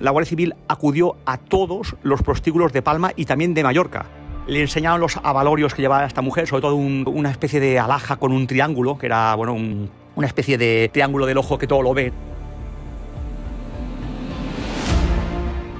[0.00, 4.06] la Guardia Civil acudió a todos los prostíbulos de Palma y también de Mallorca.
[4.46, 8.32] Le enseñaron los avalorios que llevaba esta mujer, sobre todo una especie de alhaja con
[8.32, 9.54] un triángulo, que era bueno,
[10.16, 12.12] una especie de triángulo del ojo que todo lo ve.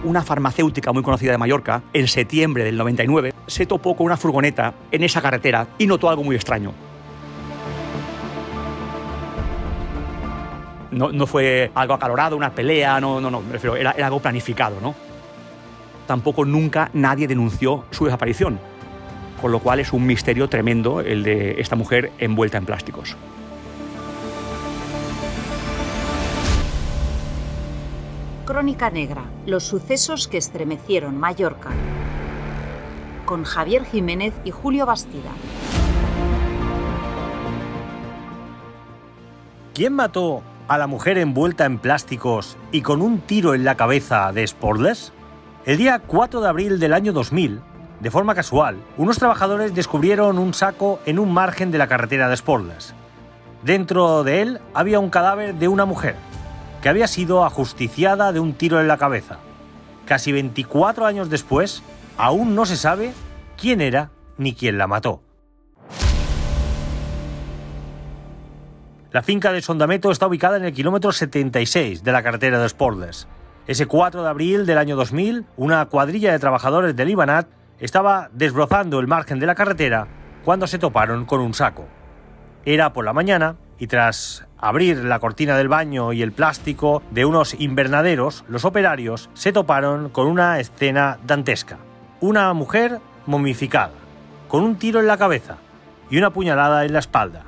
[0.04, 4.75] Una farmacéutica muy conocida de Mallorca, en septiembre del 99, se topó con una furgoneta
[4.91, 6.88] en esa carretera y notó algo muy extraño.
[10.91, 14.81] No, fue algo acalorado, una pelea, no, no, no, me refiero, era, era algo planificado,
[14.81, 14.94] ¿no?
[16.07, 18.58] Tampoco nunca nadie denunció su desaparición,
[19.40, 23.16] con lo cual es un misterio tremendo el de esta mujer envuelta en plásticos.
[28.46, 31.68] Crónica Negra, los sucesos que estremecieron Mallorca,
[33.27, 35.33] con Javier Jiménez y Julio Bastida.
[39.75, 44.31] ¿Quién mató a la mujer envuelta en plásticos y con un tiro en la cabeza
[44.33, 45.12] de Sportless?
[45.64, 47.61] El día 4 de abril del año 2000,
[48.00, 52.36] de forma casual, unos trabajadores descubrieron un saco en un margen de la carretera de
[52.36, 52.94] Sportless.
[53.64, 56.14] Dentro de él había un cadáver de una mujer,
[56.83, 59.39] que había sido ajusticiada de un tiro en la cabeza.
[60.06, 61.83] Casi 24 años después,
[62.16, 63.12] aún no se sabe
[63.56, 65.22] quién era ni quién la mató.
[69.11, 73.27] La finca de Sondameto está ubicada en el kilómetro 76 de la carretera de Sportless.
[73.67, 77.48] Ese 4 de abril del año 2000, una cuadrilla de trabajadores del Ibanat
[77.81, 80.09] estaba desbrozando el margen de la carretera
[80.45, 81.86] cuando se toparon con un saco.
[82.67, 87.25] Era por la mañana y tras abrir la cortina del baño y el plástico de
[87.25, 91.79] unos invernaderos, los operarios se toparon con una escena dantesca.
[92.20, 93.92] Una mujer momificada,
[94.48, 95.56] con un tiro en la cabeza
[96.11, 97.45] y una puñalada en la espalda.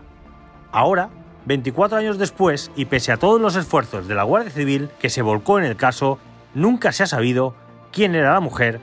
[0.72, 1.10] Ahora
[1.46, 5.22] 24 años después, y pese a todos los esfuerzos de la Guardia Civil que se
[5.22, 6.18] volcó en el caso,
[6.54, 7.54] nunca se ha sabido
[7.92, 8.80] quién era la mujer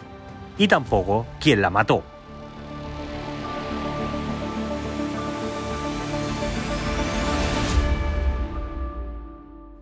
[0.58, 2.04] y tampoco quién la mató.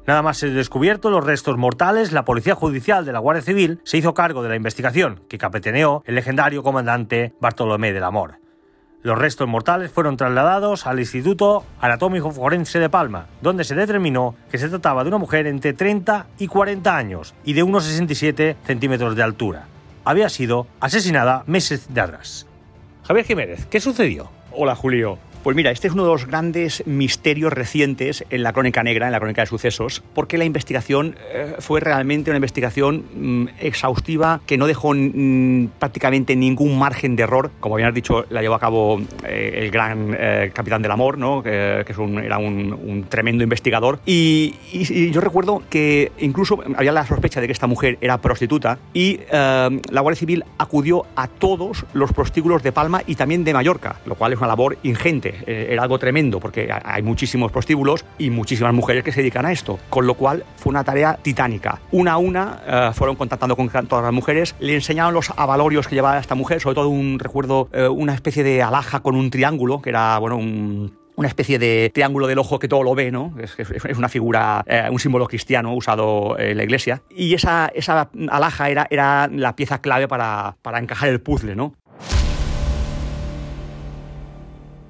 [0.07, 3.97] Nada más ser descubierto los restos mortales, la Policía Judicial de la Guardia Civil se
[3.97, 8.44] hizo cargo de la investigación, que capitaneó el legendario comandante Bartolomé del Amor.
[9.05, 14.57] Los restos mortales fueron trasladados al Instituto Anatómico Forense de Palma, donde se determinó que
[14.57, 19.15] se trataba de una mujer entre 30 y 40 años y de unos 67 centímetros
[19.15, 19.67] de altura.
[20.05, 22.47] Había sido asesinada meses de atrás.
[23.03, 24.31] Javier Jiménez, ¿qué sucedió?
[24.51, 25.19] Hola Julio.
[25.45, 29.11] Pues mira, este es uno de los grandes misterios recientes en la crónica negra, en
[29.11, 34.57] la crónica de sucesos, porque la investigación eh, fue realmente una investigación mm, exhaustiva que
[34.57, 37.51] no dejó mm, prácticamente ningún margen de error.
[37.59, 41.19] Como bien has dicho, la llevó a cabo eh, el gran eh, capitán del amor,
[41.19, 41.43] ¿no?
[41.43, 43.99] que es era un, tremendo investigador.
[44.03, 44.55] Y,
[45.11, 50.01] yo recuerdo que incluso había la sospecha de que esta mujer era prostituta y la
[50.01, 54.33] Guardia Civil acudió a todos los prostíbulos de Palma y también de Mallorca, lo cual
[54.33, 55.34] es una labor ingente.
[55.45, 59.51] Eh, era algo tremendo porque hay muchísimos prostíbulos y muchísimas mujeres que se dedican a
[59.51, 61.79] esto, con lo cual fue una tarea titánica.
[61.91, 65.95] Una a una eh, fueron contactando con todas las mujeres, le enseñaron los avalorios que
[65.95, 69.81] llevaba esta mujer, sobre todo un recuerdo, eh, una especie de alhaja con un triángulo,
[69.81, 73.33] que era, bueno, una especie de triángulo del ojo que todo lo ve, ¿no?
[73.39, 77.03] Es, una figura, un símbolo cristiano usado en la iglesia.
[77.09, 81.73] Y esa, esa alhaja era, era la pieza clave para, para encajar el puzzle, ¿no?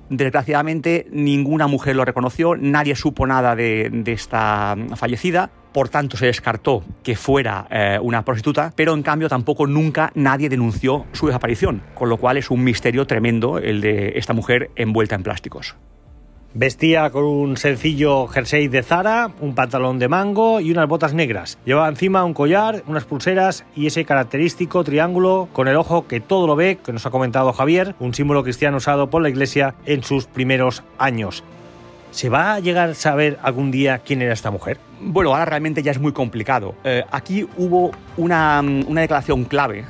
[0.09, 6.85] Desgraciadamente, ninguna mujer lo reconoció, nadie supo nada de, esta fallecida por tanto se descartó
[7.03, 12.07] que fuera eh, una prostituta, pero en cambio tampoco nunca nadie denunció su desaparición, con
[12.07, 15.75] lo cual es un misterio tremendo el de esta mujer envuelta en plásticos.
[16.57, 21.57] Vestía con un sencillo jersey de Zara, un pantalón de mango y unas botas negras.
[21.65, 26.47] Llevaba encima un collar, unas pulseras y ese característico triángulo con el ojo que todo
[26.47, 30.01] lo ve, que nos ha comentado Javier, un símbolo cristiano usado por la iglesia en
[30.03, 31.43] sus primeros años.
[32.11, 34.77] ¿Se va a llegar a saber algún día quién era esta mujer?
[35.01, 36.73] Bueno, ahora realmente ya es muy complicado.
[36.85, 39.83] Eh, aquí hubo una, una declaración clave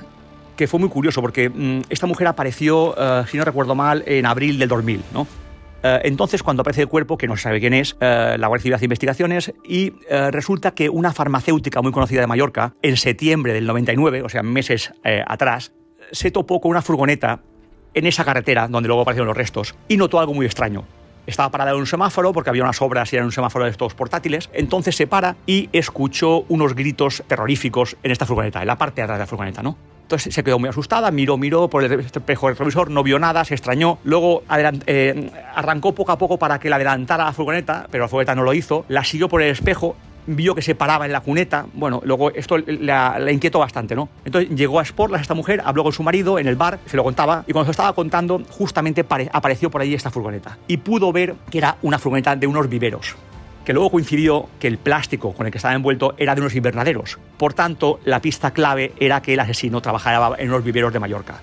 [0.55, 4.25] que fue muy curioso porque mm, esta mujer apareció, eh, si no recuerdo mal, en
[4.25, 5.27] abril del 2000, ¿no?
[5.87, 8.63] Eh, entonces, cuando aparece el cuerpo, que no se sabe quién es, eh, la Guardia
[8.63, 13.53] Civil hace investigaciones y eh, resulta que una farmacéutica muy conocida de Mallorca, en septiembre
[13.53, 14.93] del 99, o sea, meses
[15.27, 15.73] atrás,
[16.11, 17.41] se topó con una furgoneta
[17.93, 20.85] en esa carretera donde luego aparecieron los restos y notó algo muy extraño.
[21.27, 23.93] Estaba parada en un semáforo porque había unas obras y era un semáforo de estos
[23.93, 24.49] portátiles.
[24.53, 29.03] Entonces se para y escuchó unos gritos terroríficos en esta furgoneta, en la parte de
[29.03, 29.77] atrás de la furgoneta, ¿no?
[30.05, 33.55] Entonces se quedó muy asustada, miró, miró por el espejo retrovisor, no vio nada, se
[33.55, 33.97] extrañó.
[34.03, 34.43] Luego
[34.85, 38.43] eh, arrancó poco a poco para que la adelantara la furgoneta, pero la furgoneta no
[38.43, 38.85] lo hizo.
[38.87, 39.95] La siguió por el espejo
[40.27, 41.65] vio que se paraba en la cuneta.
[41.73, 44.09] Bueno, luego esto la, inquietó bastante, ¿no?
[44.23, 47.03] Entonces llegó a Sportlas esta mujer, habló con su marido en el bar, se lo
[47.03, 50.59] contaba, y cuando se estaba contando, justamente apareció por ahí esta furgoneta.
[50.67, 53.15] Y pudo ver que era una furgoneta de unos viveros
[53.65, 57.19] que luego coincidió que el plástico con el que estaba envuelto era de unos invernaderos.
[57.37, 61.41] Por tanto, la pista clave era que el asesino trabajaba en unos viveros de Mallorca.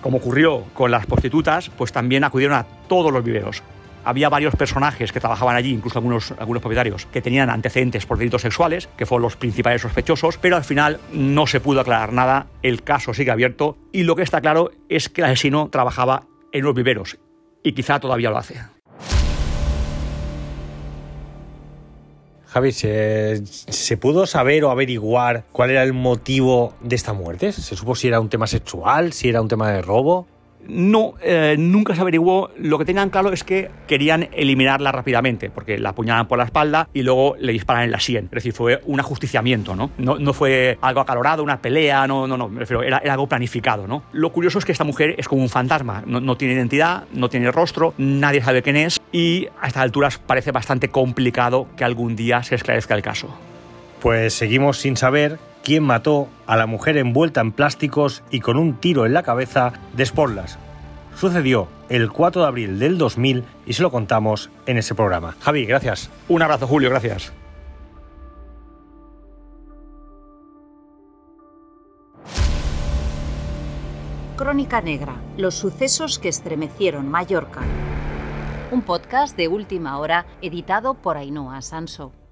[0.00, 3.62] Como ocurrió con las prostitutas, pues también acudieron a todos los viveros
[4.04, 8.42] había varios personajes que trabajaban allí, incluso algunos, algunos propietarios, que tenían antecedentes por delitos
[8.42, 12.82] sexuales, que fueron los principales sospechosos, pero al final no se pudo aclarar nada, el
[12.82, 16.74] caso sigue abierto y lo que está claro es que el asesino trabajaba en los
[16.74, 17.18] viveros
[17.62, 18.73] y quizá todavía lo hace.
[22.54, 27.50] Javi, ¿se, pudo saber o averiguar cuál era el motivo de esta muerte?
[27.50, 30.28] ¿Se supo si era un tema sexual, si era un tema de robo?
[30.68, 32.50] No, eh, nunca se averiguó.
[32.56, 36.88] Lo que tenían claro es que querían eliminarla rápidamente, porque la apuñalan por la espalda
[36.94, 38.26] y luego le disparan en la sien.
[38.26, 39.90] Es decir, fue un ajusticiamiento, ¿no?
[39.98, 42.48] No, fue algo acalorado, una pelea, no, no, no.
[42.84, 44.04] era, algo planificado, ¿no?
[44.12, 46.04] Lo curioso es que esta mujer es como un fantasma.
[46.06, 50.18] No, no tiene identidad, no tiene rostro, nadie sabe quién es y a estas alturas
[50.18, 53.28] parece bastante complicado que algún día se esclarezca el caso.
[54.02, 58.74] Pues seguimos sin saber quién mató a la mujer envuelta en plásticos y con un
[58.74, 60.58] tiro en la cabeza de Sporlas.
[61.14, 65.36] Sucedió el 4 de abril del 2000 y se lo contamos en ese programa.
[65.38, 66.10] Javi, gracias.
[66.26, 67.32] Un abrazo, Julio, gracias.
[74.36, 77.60] Crónica Negra, los sucesos que estremecieron Mallorca.
[78.74, 82.23] Un podcast de última hora editado por Ainhoa Sanso.